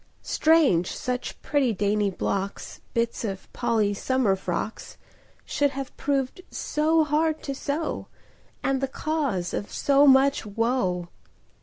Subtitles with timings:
[0.23, 4.97] Strange such pretty, dainty blocks— Bits of Polly's summer frocks—
[5.45, 8.07] Should have proved so hard to sew,
[8.63, 11.09] And the cause of so much woe!